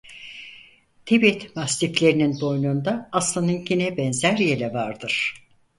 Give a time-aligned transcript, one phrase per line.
[1.05, 5.35] Tibet mastiflerinin boynunda aslanınkine benzer yele vardır.